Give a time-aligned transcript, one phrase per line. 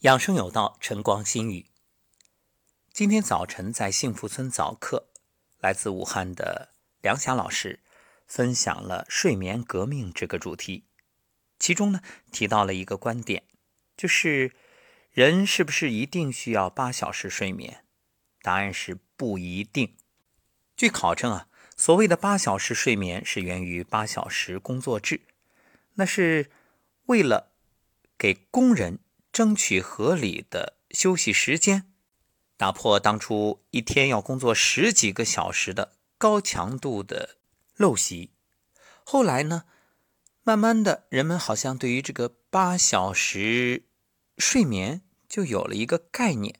[0.00, 1.70] 养生有道，晨光心语。
[2.92, 5.08] 今天早晨在幸福村早课，
[5.58, 7.80] 来自武汉的梁霞老师
[8.26, 10.84] 分享了“睡眠革命”这个主题，
[11.58, 13.44] 其中呢提到了一个观点，
[13.96, 14.54] 就是
[15.12, 17.82] 人是不是一定需要八小时睡眠？
[18.42, 19.96] 答案是不一定。
[20.76, 25.22] 据考证啊，所谓的八小时睡眠是源于八小时工作制，
[25.94, 26.50] 那是
[27.06, 27.54] 为了
[28.18, 28.98] 给工人。
[29.36, 31.92] 争取合理的休息时间，
[32.56, 37.36] 打破当初一天要工作十几个小时的高强度的
[37.76, 38.30] 陋习。
[39.04, 39.64] 后来呢，
[40.42, 43.84] 慢慢的人们好像对于这个八小时
[44.38, 46.58] 睡眠就有了一个概念，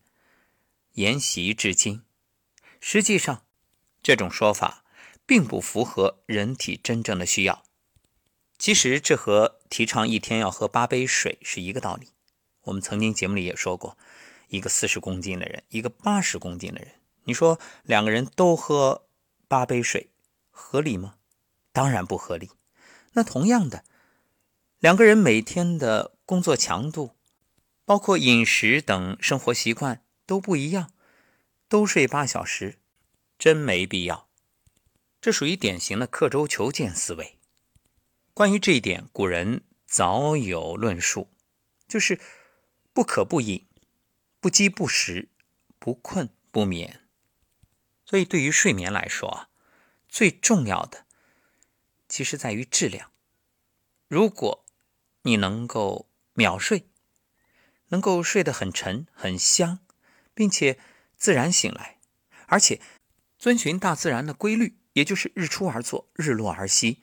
[0.92, 2.02] 沿袭至今。
[2.78, 3.46] 实际上，
[4.02, 4.84] 这种说法
[5.24, 7.64] 并不符合人体真正的需要。
[8.58, 12.10] 其实，这和提倡一天要喝八杯水是一个道理。
[12.66, 13.96] 我们曾经节目里也说过，
[14.48, 19.06] 一个四十公斤的人，一个八十公斤的人，你说两个人都喝
[19.46, 20.10] 八杯水，
[20.50, 21.14] 合理吗？
[21.73, 22.50] 当然不合理。
[23.12, 23.84] 那同样的，
[24.80, 27.12] 两个人每天的工作强度，
[27.84, 30.90] 包括饮食等生活习惯都不一样，
[31.68, 32.80] 都睡八小时，
[33.38, 34.28] 真没必要。
[35.20, 37.38] 这属于典型的刻舟求剑思维。
[38.34, 41.28] 关于这一点，古人早有论述，
[41.86, 42.18] 就是。
[42.96, 43.66] 不可不饮，
[44.40, 45.28] 不饥不食，
[45.78, 47.02] 不困不眠。
[48.06, 49.50] 所以，对于睡眠来说啊，
[50.08, 51.04] 最重要的
[52.08, 53.12] 其实在于质量。
[54.08, 54.64] 如果
[55.24, 56.88] 你能够秒睡，
[57.88, 59.80] 能够睡得很沉很香，
[60.32, 60.78] 并且
[61.18, 61.98] 自然醒来，
[62.46, 62.80] 而且
[63.38, 67.02] 遵循大自然的规律，也就是日出而作，日落而息，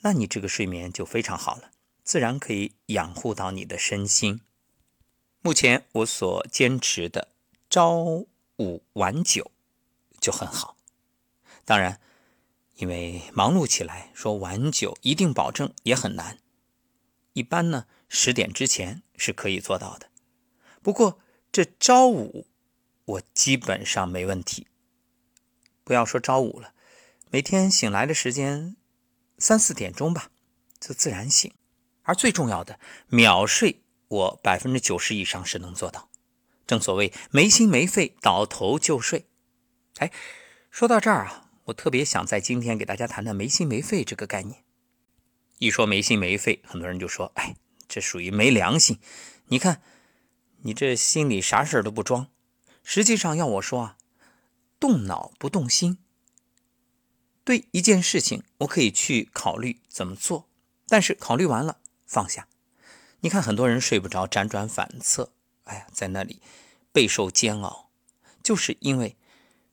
[0.00, 1.70] 那你这个睡眠就非常好了，
[2.04, 4.42] 自然可以养护到你的身心。
[5.46, 7.28] 目前我所坚持的
[7.70, 8.26] 朝
[8.58, 9.52] 五晚九
[10.20, 10.76] 就很好，
[11.64, 12.00] 当然，
[12.78, 16.40] 因为忙碌起来，说晚九一定保证也很难。
[17.34, 20.10] 一般呢，十点之前是可以做到的。
[20.82, 21.20] 不过
[21.52, 22.48] 这朝五，
[23.04, 24.66] 我基本上没问题。
[25.84, 26.74] 不要说朝五了，
[27.30, 28.74] 每天醒来的时间
[29.38, 30.32] 三四点钟吧，
[30.80, 31.54] 就自然醒。
[32.02, 33.84] 而最重要的，秒睡。
[34.08, 36.08] 我百分之九十以上是能做到，
[36.66, 39.26] 正所谓没心没肺，倒头就睡。
[39.96, 40.12] 哎，
[40.70, 44.62] 说到这儿啊，我特别想在今天给大家谈谈没心没肺这个概念。
[45.58, 47.56] 一说没心没肺，很多人就说：“哎，
[47.88, 48.98] 这属于没良心。”
[49.48, 49.80] 你看，
[50.62, 52.28] 你这心里啥事儿都不装。
[52.82, 53.96] 实际上要我说啊，
[54.78, 55.98] 动脑不动心。
[57.42, 60.48] 对一件事情，我可以去考虑怎么做，
[60.88, 62.48] 但是考虑完了放下。
[63.20, 65.32] 你看，很多人睡不着，辗转反侧，
[65.64, 66.40] 哎呀，在那里
[66.92, 67.90] 备受煎熬，
[68.42, 69.16] 就是因为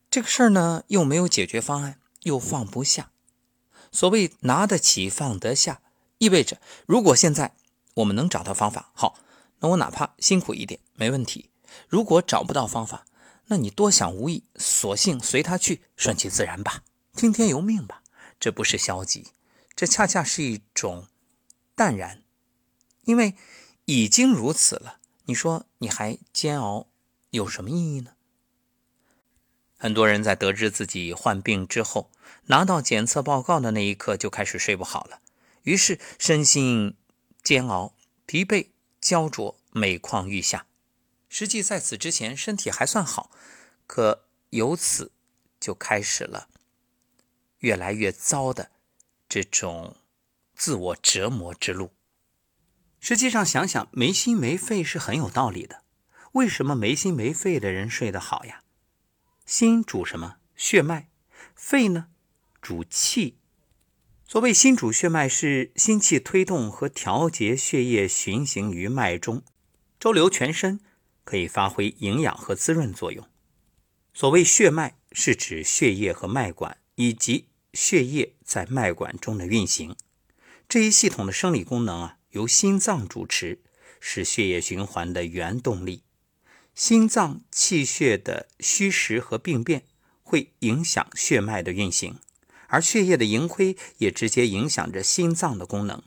[0.09, 3.11] 这个事儿呢，又没有解决方案，又放不下。
[3.91, 5.81] 所谓拿得起放得下，
[6.17, 7.55] 意味着如果现在
[7.95, 9.19] 我们能找到方法，好，
[9.59, 11.51] 那我哪怕辛苦一点没问题。
[11.87, 13.05] 如果找不到方法，
[13.47, 16.83] 那你多想无益，索性随他去，顺其自然吧，
[17.15, 18.01] 听天由命吧。
[18.39, 19.27] 这不是消极，
[19.75, 21.07] 这恰恰是一种
[21.75, 22.22] 淡然。
[23.03, 23.35] 因为
[23.85, 26.87] 已经如此了，你说你还煎熬
[27.31, 28.13] 有什么意义呢？
[29.77, 32.09] 很多人在得知自己患病之后，
[32.45, 35.19] 拿到检测报告的那一刻就开始睡不好了，
[35.63, 36.95] 于是身心
[37.43, 37.93] 煎熬、
[38.25, 38.69] 疲惫、
[39.01, 40.65] 焦灼，每况愈下。
[41.27, 43.29] 实际在此之前身体还算好，
[43.85, 45.11] 可由此
[45.59, 46.47] 就开始了
[47.59, 48.71] 越来越糟的
[49.27, 49.97] 这种
[50.55, 51.91] 自我折磨之路。
[53.05, 55.83] 实际上想想，没心没肺是很有道理的。
[56.31, 58.61] 为什么没心没肺的人睡得好呀？
[59.45, 60.37] 心主什么？
[60.55, 61.09] 血脉。
[61.53, 62.07] 肺呢？
[62.61, 63.39] 主气。
[64.25, 69.43] 所谓心主血脉，是心气推动和调节血液循行于脉中，
[69.99, 70.79] 周流全身，
[71.25, 73.27] 可以发挥营养和滋润作用。
[74.13, 79.93] 所谓血脉，是指血液和脉管以及血液在脉管中的运行。
[80.69, 82.19] 这一系统的生理功能啊。
[82.33, 83.59] 由心脏主持，
[83.99, 86.03] 是血液循环的原动力。
[86.75, 89.85] 心脏气血的虚实和病变
[90.23, 92.17] 会影响血脉的运行，
[92.67, 95.99] 而血液的盈亏也直接影响着心脏的功能。《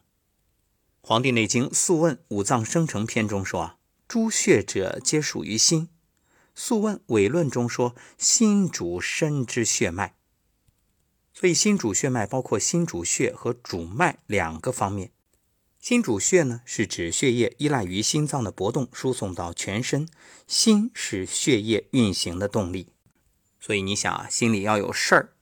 [1.00, 3.76] 黄帝内经·素问·五脏生成篇》中说：“啊，
[4.08, 5.82] 诸血者皆属于心。”
[6.56, 10.16] 《素问·伪论》中说：“心主身之血脉。”
[11.32, 15.12] 所以，心主血脉包括心主血和主脉两个方面。
[15.86, 20.08] 心主血呢，是指血液依赖于心脏的搏动输送到全身，
[20.48, 22.88] 心是血液运行的动力。
[23.60, 25.36] 所以你想啊，心里要有事儿，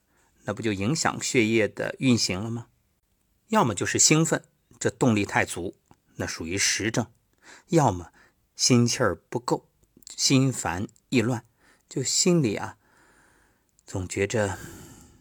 [0.44, 2.66] 那不就影响血液的运行了吗？
[3.48, 4.44] 要么就是兴奋，
[4.78, 5.76] 这动力太足，
[6.16, 7.06] 那属于实症；
[7.68, 8.10] 要么
[8.54, 9.66] 心气儿不够，
[10.14, 11.46] 心烦意乱，
[11.88, 12.76] 就心里啊
[13.86, 14.58] 总觉着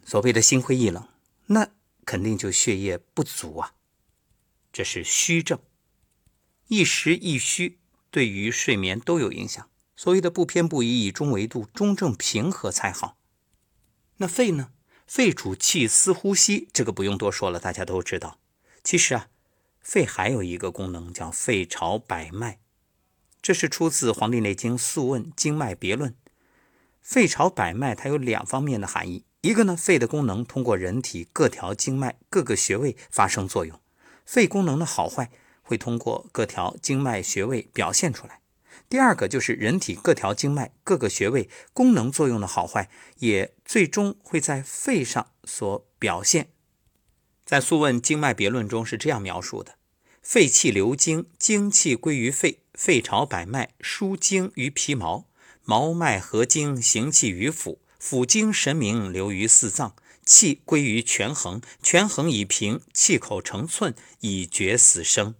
[0.04, 1.08] 所谓的心灰意冷，
[1.46, 1.70] 那
[2.04, 3.73] 肯定就血液不足啊。
[4.74, 5.60] 这是虚症，
[6.66, 7.78] 一实一虚
[8.10, 9.70] 对于睡眠都有影响。
[9.94, 13.16] 所谓的不偏不倚，以中为度，中正平和才好。
[14.16, 14.72] 那肺呢？
[15.06, 18.40] 肺主气司呼吸，这个不用多说了，大家都知道。
[18.82, 19.28] 其实啊，
[19.78, 22.58] 肺还有一个功能叫肺朝百脉，
[23.40, 26.10] 这是出自《黄帝内经·素问·经脉别论》。
[27.00, 29.24] 肺朝百脉，它有两方面的含义。
[29.42, 33.78] 一个呢，肺的功能通过人体各条经脉、各个穴位发生作用。
[34.24, 35.30] 肺功能的好坏
[35.62, 38.40] 会通过各条经脉穴位表现出来。
[38.88, 46.50] 第二个就是人体各条经脉、各个穴位功能作用的好坏，也最终会在肺上所表现。
[47.44, 49.76] 在《素问·经脉别论》中是这样描述的：
[50.22, 55.26] 肺气流经，精气归于肺，肺朝百脉，输精于皮毛，
[55.62, 59.94] 毛脉合经，行气于腑，腑经神明流于四脏。
[60.24, 65.34] 气归于权衡，权衡以平，气口成寸，以决死生。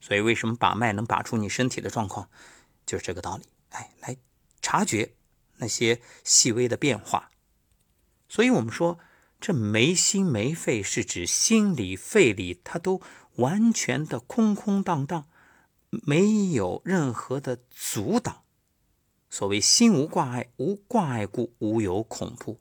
[0.00, 2.28] 所以，为什么把脉能把出你身体的状况，
[2.84, 3.44] 就是这个道理。
[3.70, 4.16] 哎，来
[4.60, 5.14] 察觉
[5.56, 7.30] 那些细微的变化。
[8.28, 8.98] 所以我们说，
[9.40, 13.00] 这没心没肺，是指心里、肺里它都
[13.36, 15.26] 完全的空空荡荡，
[15.90, 18.42] 没有任何的阻挡。
[19.30, 22.60] 所谓心无挂碍，无挂碍故，无有恐怖。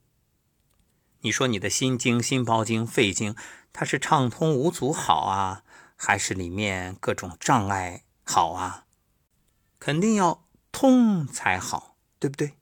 [1.23, 3.33] 你说你的心经、心包经、肺经，
[3.71, 5.63] 它是畅通无阻好啊，
[5.95, 8.85] 还是里面各种障碍好啊？
[9.79, 12.57] 肯定要通才好，对不对？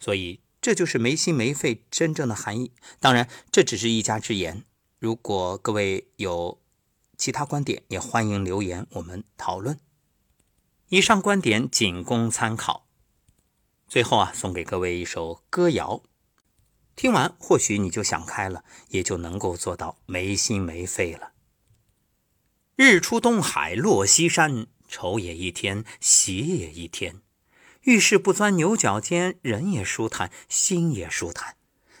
[0.00, 2.72] 所以这就是没心没肺真正的含义。
[2.98, 4.64] 当然，这只是一家之言。
[4.98, 6.58] 如果各位有
[7.18, 9.78] 其他观点，也欢迎留言，我们讨论。
[10.88, 12.86] 以上观点仅供参考。
[13.86, 16.02] 最后啊，送给各位一首歌谣。
[16.94, 21.32] 听完，或许你就想开了，也就能够做到没心没肺了。
[22.76, 27.20] 日出东海落西山，愁也一天，喜也一天。
[27.82, 31.56] 遇事不钻牛角尖，人也舒坦，心也舒坦。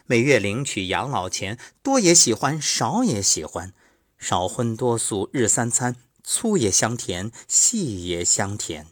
[0.06, 3.72] 每月领取养老钱，多也喜欢，少也喜欢。
[4.18, 8.86] 少荤多素日三餐，粗也香甜，细也香甜。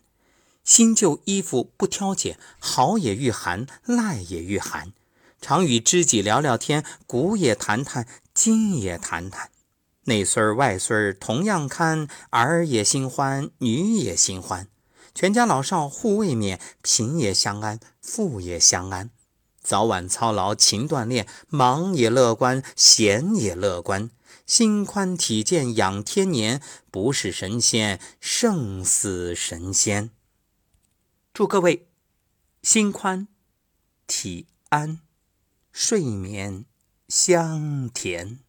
[0.65, 4.93] 新旧衣服不挑拣，好也御寒，赖也御寒。
[5.41, 9.51] 常与知己聊聊天，古也谈谈，今也谈谈。
[10.05, 14.69] 内孙儿外孙儿同样看，儿也心欢，女也心欢。
[15.15, 19.11] 全家老少互慰勉，贫也相安，富也相安。
[19.63, 24.11] 早晚操劳勤锻炼，忙也乐观，闲也乐观。
[24.47, 26.61] 心宽体健养天年，
[26.91, 30.11] 不是神仙胜似神仙。
[31.33, 31.89] 祝各位
[32.63, 33.29] 心宽
[34.07, 35.01] 体安。
[35.73, 36.65] 睡眠
[37.09, 38.41] 香甜。